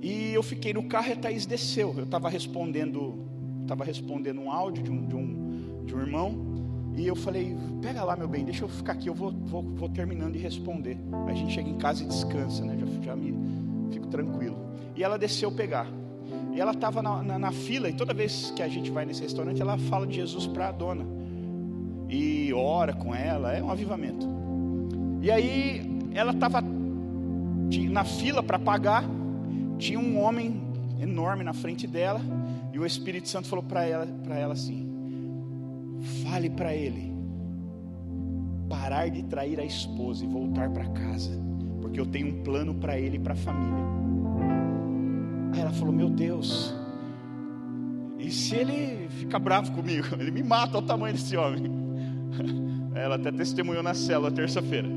[0.00, 1.94] E eu fiquei no carro e a Thaís desceu.
[1.96, 3.26] Eu estava respondendo,
[3.62, 6.43] estava respondendo um áudio de um, de, um, de um irmão.
[6.96, 9.88] E eu falei, pega lá, meu bem, deixa eu ficar aqui, eu vou, vou, vou
[9.88, 10.96] terminando de responder.
[11.26, 12.78] Aí a gente chega em casa e descansa, né?
[12.78, 13.34] Já, já me
[13.90, 14.56] fico tranquilo.
[14.94, 15.88] E ela desceu pegar.
[16.52, 19.22] E ela estava na, na, na, fila, e toda vez que a gente vai nesse
[19.22, 21.04] restaurante, ela fala de Jesus para a dona.
[22.08, 24.26] E ora com ela, é um avivamento.
[25.20, 26.62] E aí ela estava
[27.90, 29.04] na fila para pagar
[29.78, 30.62] tinha um homem
[31.00, 32.20] enorme na frente dela
[32.72, 34.83] e o Espírito Santo falou para ela, ela assim:
[36.04, 37.14] fale para ele
[38.68, 41.32] parar de trair a esposa e voltar para casa,
[41.80, 43.84] porque eu tenho um plano para ele e para a família.
[45.52, 46.74] Aí ela falou: Meu Deus,
[48.18, 50.06] e se ele ficar bravo comigo?
[50.18, 51.64] Ele me mata, olha o tamanho desse homem.
[52.94, 54.88] Ela até testemunhou na célula terça-feira.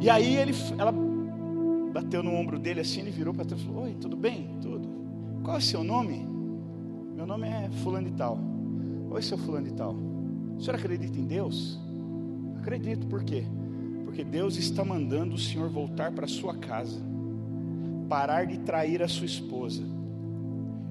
[0.00, 0.92] E aí ele, ela
[1.92, 4.50] bateu no ombro dele assim, ele virou para trás e falou: Oi, tudo bem?
[4.60, 4.86] Tudo.
[5.42, 6.26] Qual é o seu nome?
[7.16, 8.53] Meu nome é Fulano de Tal.
[9.14, 9.94] Oi, seu Fulano de Tal.
[9.94, 11.78] O senhor acredita em Deus?
[12.58, 13.44] Acredito, por quê?
[14.04, 17.00] Porque Deus está mandando o senhor voltar para sua casa,
[18.08, 19.84] parar de trair a sua esposa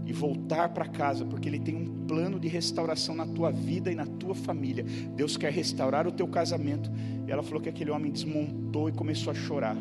[0.05, 3.95] e voltar para casa, porque Ele tem um plano de restauração na tua vida e
[3.95, 4.85] na tua família.
[5.17, 6.89] Deus quer restaurar o teu casamento.
[7.27, 9.75] E ela falou que aquele homem desmontou e começou a chorar.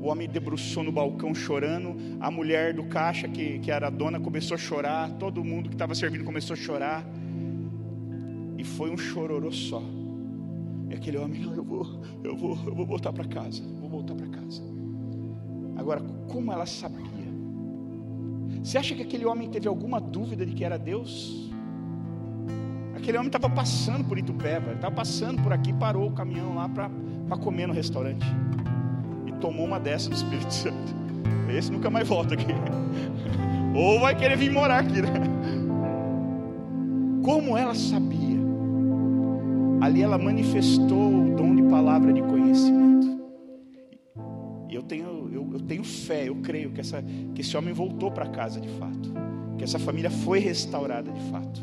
[0.00, 1.94] O homem debruçou no balcão chorando.
[2.18, 5.10] A mulher do caixa, que, que era a dona, começou a chorar.
[5.18, 7.04] Todo mundo que estava servindo começou a chorar.
[8.58, 9.82] E foi um chororô só.
[10.90, 11.86] E aquele homem, eu vou,
[12.22, 13.62] eu vou, eu vou voltar para casa.
[13.80, 14.62] Vou voltar para casa.
[15.76, 17.06] Agora, como ela sabia?
[18.62, 21.50] Você acha que aquele homem teve alguma dúvida de que era Deus?
[22.94, 26.90] Aquele homem estava passando por Itupeva, estava passando por aqui, parou o caminhão lá para
[27.38, 28.26] comer no restaurante
[29.38, 30.98] tomou uma dessa do Espírito Santo.
[31.56, 32.46] Esse nunca mais volta aqui.
[33.74, 35.08] Ou vai querer vir morar aqui, né?
[37.22, 38.27] Como ela sabia?
[39.80, 43.18] Ali ela manifestou o dom de palavra de conhecimento.
[44.68, 47.02] E eu tenho, eu, eu tenho fé, eu creio que, essa,
[47.34, 49.12] que esse homem voltou para casa de fato.
[49.56, 51.60] Que essa família foi restaurada de fato.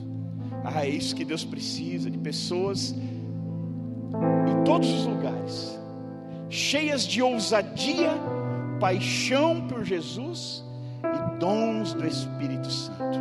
[0.63, 5.75] Ah, é isso que Deus precisa, de pessoas em todos os lugares
[6.49, 8.11] cheias de ousadia,
[8.79, 10.63] paixão por Jesus
[11.03, 13.19] e dons do Espírito Santo,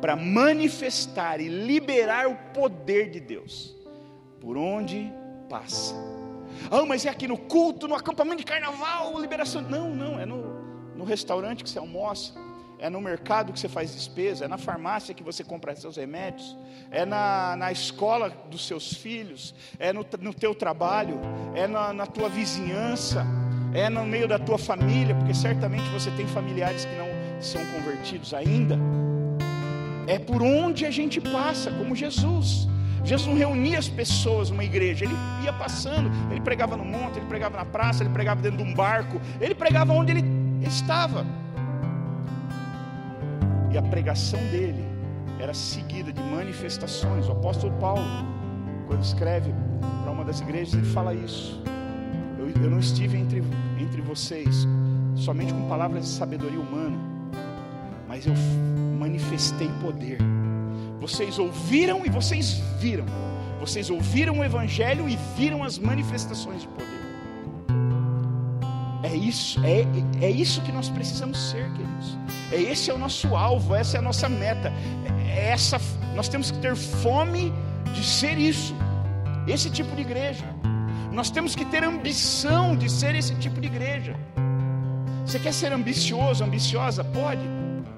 [0.00, 3.76] para manifestar e liberar o poder de Deus
[4.40, 5.12] por onde
[5.48, 5.94] passa.
[6.70, 9.62] Ah, mas é aqui no culto, no acampamento de carnaval, liberação.
[9.62, 12.32] Não, não, é no, no restaurante que você almoça,
[12.78, 16.56] é no mercado que você faz despesa, é na farmácia que você compra seus remédios,
[16.90, 21.20] é na, na escola dos seus filhos, é no, no teu trabalho,
[21.54, 23.24] é na, na tua vizinhança,
[23.74, 27.08] é no meio da tua família, porque certamente você tem familiares que não
[27.40, 28.78] são convertidos ainda.
[30.06, 32.69] É por onde a gente passa, como Jesus.
[33.04, 37.26] Jesus não reunia as pessoas numa igreja, ele ia passando, ele pregava no monte, ele
[37.26, 40.24] pregava na praça, ele pregava dentro de um barco, ele pregava onde ele
[40.62, 41.24] estava.
[43.70, 44.84] E a pregação dele
[45.38, 47.28] era seguida de manifestações.
[47.28, 48.04] O apóstolo Paulo,
[48.86, 49.52] quando escreve
[50.02, 51.62] para uma das igrejas, ele fala isso.
[52.38, 53.42] Eu, eu não estive entre,
[53.78, 54.66] entre vocês
[55.14, 56.96] somente com palavras de sabedoria humana,
[58.08, 58.34] mas eu
[58.98, 60.18] manifestei poder.
[61.00, 63.06] Vocês ouviram e vocês viram.
[63.58, 67.00] Vocês ouviram o Evangelho e viram as manifestações de poder.
[69.02, 69.84] É isso, é,
[70.24, 72.18] é isso que nós precisamos ser, queridos.
[72.52, 74.72] É esse é o nosso alvo, essa é a nossa meta.
[75.26, 75.80] É essa,
[76.14, 77.52] nós temos que ter fome
[77.94, 78.74] de ser isso,
[79.48, 80.44] esse tipo de igreja.
[81.12, 84.14] Nós temos que ter ambição de ser esse tipo de igreja.
[85.26, 87.02] Você quer ser ambicioso, ambiciosa?
[87.02, 87.42] Pode.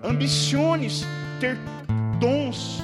[0.02, 0.88] Ambicione
[1.40, 1.58] ter
[2.18, 2.82] dons.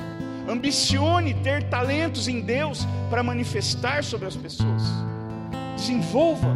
[0.49, 4.83] Ambicione ter talentos em Deus para manifestar sobre as pessoas.
[5.77, 6.49] Desenvolva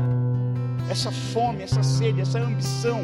[0.90, 3.02] essa fome, essa sede, essa ambição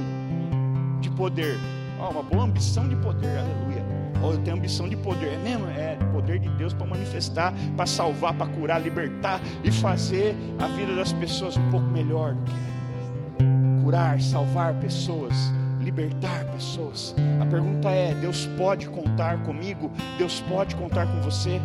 [1.01, 1.59] de poder.
[2.01, 3.85] Oh, uma boa ambição de poder, aleluia.
[4.23, 5.69] Oh, eu tenho ambição de poder, é mesmo?
[5.69, 10.95] É poder de Deus para manifestar, para salvar, para curar, libertar e fazer a vida
[10.95, 13.85] das pessoas um pouco melhor do que é.
[13.85, 15.35] Curar, salvar pessoas,
[15.89, 17.15] libertar pessoas.
[17.41, 19.91] A pergunta é: Deus pode contar comigo?
[20.19, 21.61] Deus pode contar com você?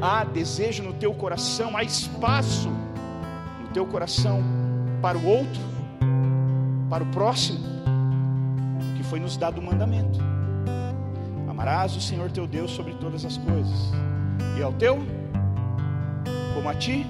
[0.00, 2.70] Há desejo no teu coração, há espaço
[3.60, 4.42] no teu coração
[5.00, 5.60] para o outro,
[6.88, 7.58] para o próximo,
[8.96, 10.20] que foi nos dado o mandamento.
[11.48, 13.92] Amarás o Senhor teu Deus sobre todas as coisas,
[14.58, 14.98] e ao teu,
[16.54, 17.06] como a ti,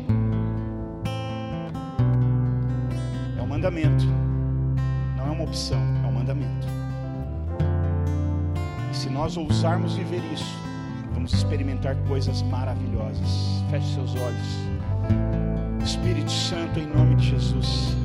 [3.38, 4.04] é um mandamento,
[5.16, 5.80] não é uma opção,
[6.22, 6.66] mandamento.
[8.90, 10.56] E se nós ousarmos viver isso,
[11.12, 13.62] vamos experimentar coisas maravilhosas.
[13.70, 15.84] Feche seus olhos.
[15.84, 18.01] Espírito Santo, em nome de Jesus.